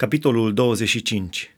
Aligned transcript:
Capitolul 0.00 0.54
25 0.54 1.56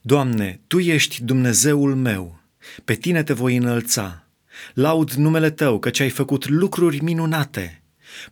Doamne, 0.00 0.60
Tu 0.66 0.78
ești 0.78 1.24
Dumnezeul 1.24 1.94
meu, 1.94 2.40
pe 2.84 2.94
Tine 2.94 3.22
te 3.22 3.32
voi 3.32 3.56
înălța. 3.56 4.26
Laud 4.74 5.10
numele 5.10 5.50
Tău, 5.50 5.78
căci 5.78 6.00
ai 6.00 6.10
făcut 6.10 6.48
lucruri 6.48 7.02
minunate. 7.02 7.82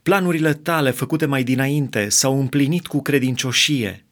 Planurile 0.03 0.55
Tale 0.55 0.91
făcute 0.91 1.27
mai 1.27 1.43
dinainte 1.43 2.09
s-au 2.09 2.41
împlinit 2.41 2.87
cu 2.87 3.03
credincioșie. 3.03 4.07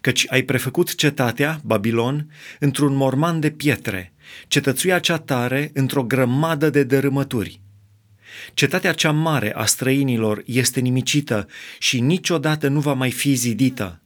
Căci 0.00 0.26
ai 0.28 0.42
prefăcut 0.42 0.94
cetatea, 0.94 1.60
Babilon, 1.64 2.30
într-un 2.58 2.94
morman 2.94 3.40
de 3.40 3.50
pietre, 3.50 4.12
cetățuia 4.48 4.98
cea 4.98 5.18
tare 5.18 5.70
într-o 5.74 6.04
grămadă 6.04 6.70
de 6.70 6.82
dărâmături. 6.82 7.60
Cetatea 8.54 8.92
cea 8.92 9.10
mare 9.10 9.54
a 9.54 9.64
străinilor 9.64 10.42
este 10.46 10.80
nimicită 10.80 11.46
și 11.78 12.00
niciodată 12.00 12.68
nu 12.68 12.80
va 12.80 12.92
mai 12.92 13.10
fi 13.10 13.34
zidită. 13.34 14.02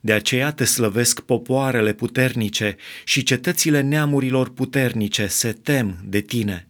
De 0.00 0.12
aceea 0.12 0.52
te 0.52 0.64
slăvesc 0.64 1.20
popoarele 1.20 1.92
puternice 1.92 2.76
și 3.04 3.22
cetățile 3.22 3.80
neamurilor 3.80 4.52
puternice 4.52 5.26
se 5.26 5.52
tem 5.52 5.98
de 6.04 6.20
tine. 6.20 6.68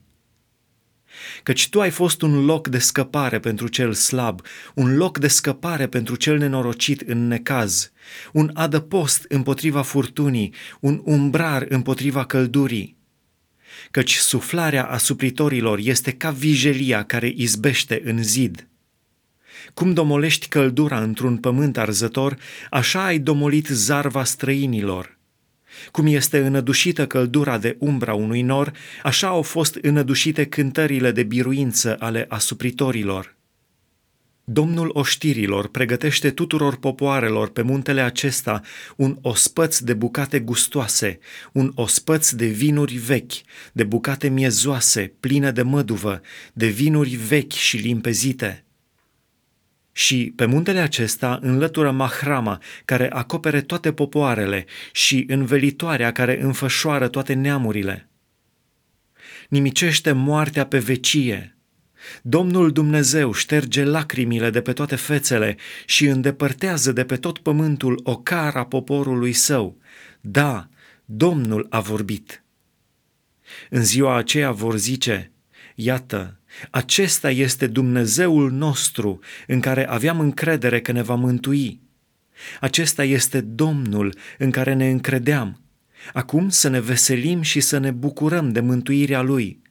Căci 1.43 1.69
tu 1.69 1.81
ai 1.81 1.91
fost 1.91 2.23
un 2.23 2.45
loc 2.45 2.69
de 2.69 2.79
scăpare 2.79 3.39
pentru 3.39 3.69
cel 3.69 3.93
slab, 3.93 4.41
un 4.75 4.97
loc 4.97 5.19
de 5.19 5.29
scăpare 5.29 5.87
pentru 5.87 6.17
cel 6.17 6.39
nenorocit 6.39 7.01
în 7.01 7.27
necaz, 7.27 7.93
un 8.33 8.51
adăpost 8.55 9.25
împotriva 9.29 9.83
furtunii, 9.83 10.55
un 10.81 11.01
umbrar 11.05 11.67
împotriva 11.69 12.25
căldurii. 12.25 12.97
Căci 13.91 14.15
suflarea 14.15 14.85
asupritorilor 14.85 15.79
este 15.83 16.13
ca 16.13 16.31
vijelia 16.31 17.03
care 17.03 17.33
izbește 17.35 18.01
în 18.05 18.23
zid. 18.23 18.69
Cum 19.75 19.93
domolești 19.93 20.49
căldura 20.49 21.01
într-un 21.01 21.37
pământ 21.37 21.79
arzător, 21.79 22.37
așa 22.71 23.05
ai 23.05 23.19
domolit 23.19 23.67
zarva 23.67 24.25
străinilor. 24.25 25.17
Cum 25.91 26.07
este 26.07 26.39
înădușită 26.39 27.07
căldura 27.07 27.59
de 27.59 27.77
umbra 27.79 28.15
unui 28.15 28.43
nor, 28.43 28.73
așa 29.03 29.29
au 29.29 29.43
fost 29.43 29.79
înădușite 29.83 30.45
cântările 30.45 31.11
de 31.11 31.23
biruință 31.23 31.97
ale 31.99 32.27
asupritorilor. 32.29 33.35
Domnul 34.49 34.91
oștirilor 34.93 35.69
pregătește 35.69 36.31
tuturor 36.31 36.77
popoarelor 36.77 37.49
pe 37.49 37.63
muntele 37.63 38.01
acesta 38.01 38.61
un 38.97 39.19
ospăț 39.23 39.79
de 39.79 39.95
bucate 39.95 40.39
gustoase, 40.39 41.19
un 41.53 41.73
ospăț 41.75 42.31
de 42.31 42.47
vinuri 42.47 42.95
vechi, 42.95 43.33
de 43.73 43.85
bucate 43.85 44.29
miezoase, 44.29 45.13
pline 45.21 45.51
de 45.51 45.63
măduvă, 45.63 46.21
de 46.53 46.67
vinuri 46.67 47.15
vechi 47.15 47.53
și 47.53 47.77
limpezite– 47.77 48.61
și 49.97 50.33
pe 50.37 50.45
muntele 50.45 50.79
acesta 50.79 51.39
înlătură 51.43 51.91
mahrama 51.91 52.63
care 52.85 53.11
acopere 53.11 53.61
toate 53.61 53.93
popoarele 53.93 54.65
și 54.93 55.25
învelitoarea 55.29 56.13
care 56.13 56.43
înfășoară 56.43 57.09
toate 57.09 57.33
neamurile. 57.33 58.09
Nimicește 59.49 60.13
moartea 60.13 60.67
pe 60.67 60.79
vecie. 60.79 61.57
Domnul 62.23 62.73
Dumnezeu 62.73 63.33
șterge 63.33 63.85
lacrimile 63.85 64.51
de 64.51 64.61
pe 64.61 64.73
toate 64.73 64.97
fețele 64.97 65.57
și 65.87 66.07
îndepărtează 66.07 66.93
de 66.93 67.05
pe 67.05 67.17
tot 67.17 67.39
pământul 67.39 68.01
o 68.03 68.17
cara 68.17 68.65
poporului 68.65 69.33
său. 69.33 69.79
Da, 70.21 70.69
Domnul 71.05 71.67
a 71.71 71.81
vorbit. 71.81 72.43
În 73.71 73.85
ziua 73.85 74.17
aceea 74.17 74.51
vor 74.51 74.77
zice, 74.77 75.31
Iată, 75.75 76.41
acesta 76.71 77.31
este 77.31 77.67
Dumnezeul 77.67 78.51
nostru 78.51 79.19
în 79.47 79.61
care 79.61 79.89
aveam 79.89 80.21
încredere 80.21 80.81
că 80.81 80.93
ne 80.93 81.03
va 81.03 81.15
mântui. 81.15 81.81
Acesta 82.61 83.05
este 83.05 83.41
Domnul 83.41 84.15
în 84.39 84.51
care 84.51 84.73
ne 84.73 84.91
încredeam. 84.91 85.61
Acum 86.13 86.49
să 86.49 86.69
ne 86.69 86.81
veselim 86.81 87.43
și 87.43 87.61
să 87.61 87.79
ne 87.79 87.91
bucurăm 87.91 88.53
de 88.53 88.61
mântuirea 88.61 89.23
Lui. 89.23 89.63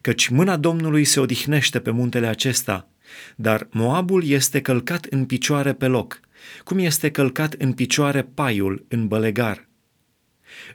Căci 0.00 0.28
mâna 0.28 0.56
Domnului 0.56 1.04
se 1.04 1.20
odihnește 1.20 1.80
pe 1.80 1.90
muntele 1.90 2.26
acesta, 2.26 2.88
dar 3.36 3.68
Moabul 3.70 4.24
este 4.26 4.60
călcat 4.60 5.04
în 5.04 5.24
picioare 5.24 5.72
pe 5.72 5.86
loc, 5.86 6.20
cum 6.64 6.78
este 6.78 7.10
călcat 7.10 7.52
în 7.52 7.72
picioare 7.72 8.22
paiul 8.22 8.84
în 8.88 9.08
bălegar. 9.08 9.68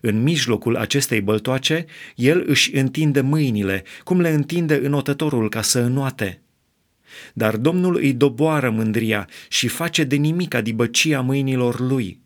În 0.01 0.23
mijlocul 0.23 0.75
acestei 0.75 1.21
băltoace, 1.21 1.85
el 2.15 2.43
își 2.47 2.75
întinde 2.75 3.21
mâinile, 3.21 3.83
cum 4.03 4.21
le 4.21 4.29
întinde 4.29 4.79
înotătorul 4.83 5.49
ca 5.49 5.61
să 5.61 5.79
înoate. 5.79 6.39
Dar 7.33 7.57
Domnul 7.57 7.95
îi 7.95 8.13
doboară 8.13 8.69
mândria 8.69 9.29
și 9.47 9.67
face 9.67 10.03
de 10.03 10.15
nimic 10.15 10.53
adibăcia 10.53 11.21
mâinilor 11.21 11.79
lui. 11.79 12.23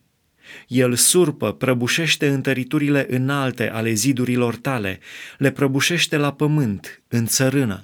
El 0.67 0.95
surpă, 0.95 1.53
prăbușește 1.53 2.27
întăriturile 2.27 3.05
înalte 3.09 3.69
ale 3.69 3.93
zidurilor 3.93 4.55
tale, 4.55 4.99
le 5.37 5.51
prăbușește 5.51 6.17
la 6.17 6.33
pământ, 6.33 7.01
în 7.07 7.25
țărână. 7.25 7.83